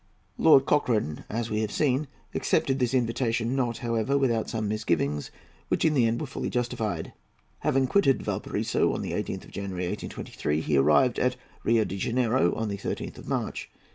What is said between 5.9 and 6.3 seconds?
the end, were